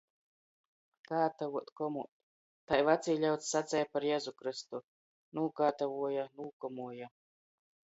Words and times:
Kātavuot, 1.09 1.69
komuot- 1.81 2.09
tai 2.71 2.81
vacī 2.89 3.19
ļauds 3.27 3.53
saceja 3.55 3.91
par 3.93 4.11
Jezu 4.11 4.37
Krystu. 4.43 4.85
Nūkātavuoja, 5.41 6.31
nūkomuoja. 6.43 7.17